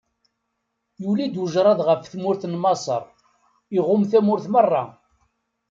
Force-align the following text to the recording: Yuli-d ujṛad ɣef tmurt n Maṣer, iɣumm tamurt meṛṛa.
Yuli-d 1.01 1.35
ujṛad 1.43 1.79
ɣef 1.87 2.01
tmurt 2.05 2.43
n 2.47 2.53
Maṣer, 2.61 3.03
iɣumm 3.77 4.03
tamurt 4.11 4.45
meṛṛa. 4.53 4.83